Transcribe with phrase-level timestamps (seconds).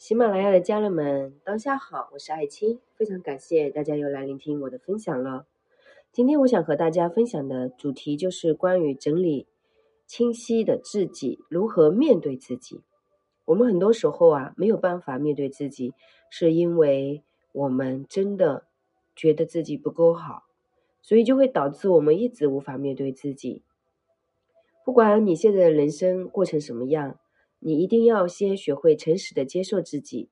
[0.00, 5.46] 喜马拉雅的家人们，当下好，我是爱青，非常感谢大家又来聆听我的分享了。
[6.10, 9.46] 今天我想和大家分享的主题就是关于整理
[10.06, 12.80] 清晰的自己，如何面对自己。
[13.44, 15.92] 我们很多时候啊，没有办法面对自己，
[16.30, 17.22] 是因为
[17.52, 18.64] 我们真的
[19.14, 20.44] 觉得自己不够好，
[21.02, 23.62] 所以就会导致我们一直无法面对自己。
[24.82, 27.18] 不管你现在的人生过成什么样。
[27.60, 30.28] 你一定要先学会诚实的接受自己。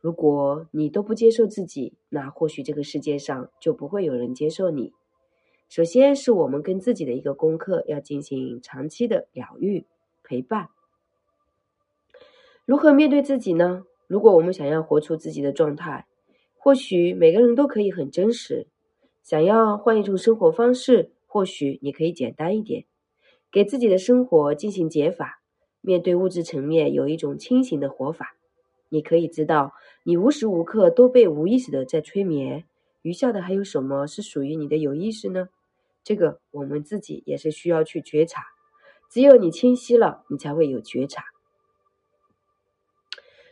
[0.00, 4.92] 如果你都不接受自己，那或许这个世界上就不会有人接受你。
[5.68, 9.84] 首先是我们跟自己的一个功课，要进行长期的疗愈
[10.22, 10.68] 陪伴。
[12.64, 13.84] 如何面对自己呢？
[14.06, 16.06] 如果我们想要活出自己的状态，
[16.56, 18.68] 或许每个人都可以很真实。
[19.22, 22.84] 想要换一种生活方式，或许你可以简单一点，
[23.50, 25.42] 给自己的生活进行解法。
[25.86, 28.34] 面对物质层面，有一种清醒的活法。
[28.88, 29.72] 你可以知道，
[30.02, 32.64] 你无时无刻都被无意识的在催眠。
[33.02, 35.48] 余下的还有什么是属于你的有意识呢？
[36.02, 38.42] 这个我们自己也是需要去觉察。
[39.08, 41.22] 只有你清晰了，你才会有觉察。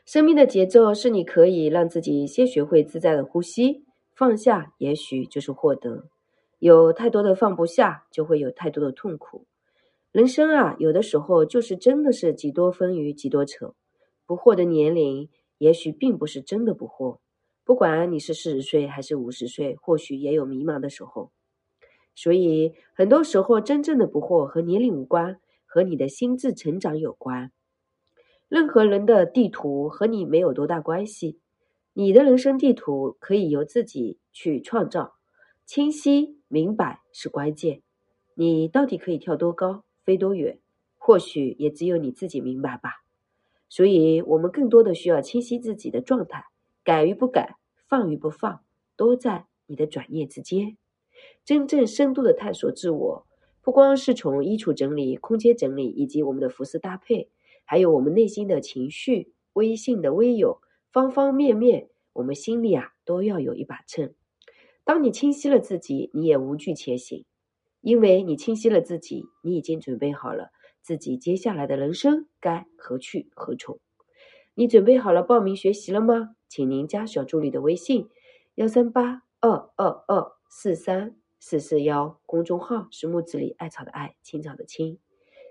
[0.04, 3.84] 生命的节奏是你可以让自己先学会自在的呼吸，
[4.16, 6.08] 放下，也许就是获得。
[6.58, 9.46] 有太多的放不下，就会有太多的痛苦。
[10.14, 13.74] 人生啊，有的时候就是真的是几多风雨几多愁。
[14.26, 17.18] 不惑的年龄，也许并不是真的不惑。
[17.64, 21.32] 不管你是四十岁还是五十岁，或许也有迷茫的时候。
[22.14, 27.50] 所以，很多时候真正的不惑和年龄无关，和你的心智成长有关。
[28.46, 31.40] 任何人的地图和你没有多大关系，
[31.92, 35.16] 你的人生地图可以由自己去创造。
[35.66, 37.82] 清晰明白是关键。
[38.36, 39.82] 你到底可以跳多高？
[40.04, 40.58] 飞多远，
[40.96, 43.04] 或许也只有你自己明白吧。
[43.68, 46.44] 所以，我们更多的需要清晰自己的状态，
[46.84, 47.56] 改与不改，
[47.88, 48.60] 放与不放，
[48.96, 50.76] 都在你的转念之间。
[51.44, 53.26] 真正深度的探索自我，
[53.62, 57.30] 不光是从衣橱整理、空间整理，以及我们的服饰搭配，
[57.64, 60.60] 还有我们内心的情绪、微信的微友，
[60.92, 64.14] 方方面面，我们心里啊都要有一把秤。
[64.84, 67.24] 当你清晰了自己，你也无惧前行。
[67.84, 70.48] 因为你清晰了自己，你已经准备好了
[70.80, 73.78] 自己接下来的人生该何去何从。
[74.54, 76.34] 你准备好了报名学习了吗？
[76.48, 78.08] 请您加小助理的微信：
[78.54, 82.18] 幺三八二二二四三四四幺。
[82.24, 84.98] 公众号是木子里艾草的艾，青草的青。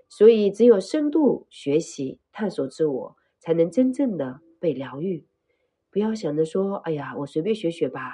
[0.08, 5.24] 所以，只有深度学习、探索自我，才能真正的被疗愈。
[5.88, 8.12] 不要想着说：“哎呀，我随便学学吧，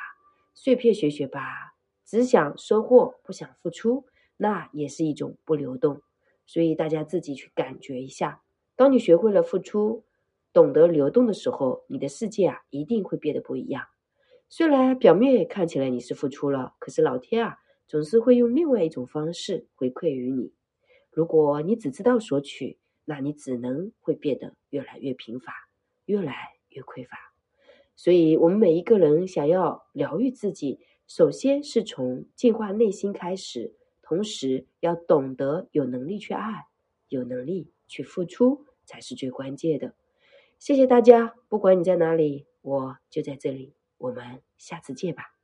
[0.52, 4.04] 碎片学学吧。”只想收获，不想付出。
[4.42, 6.00] 那也是一种不流动，
[6.46, 8.40] 所以大家自己去感觉一下。
[8.74, 10.02] 当你学会了付出，
[10.50, 13.84] 懂得流动的时候，你的世界啊一定会变得不一样。
[14.48, 20.54] 虽然表面看起来你是付出了，可是老天啊总是会用另外一种方式回馈于你。
[21.10, 25.52] 如果你只知道索取，那你只能会变得越来越贫乏，
[26.06, 26.34] 越来
[26.70, 27.18] 越匮乏。
[27.94, 33.74] 所以，我们每一个人想要疗愈自己，首先是从净化内心开始。
[34.10, 36.66] 同时要懂得有能力去爱，
[37.06, 39.94] 有能力去付出，才是最关键的。
[40.59, 43.76] 谢谢大家，不管你在哪里，我就在这里。
[43.99, 45.39] 我们下次见吧。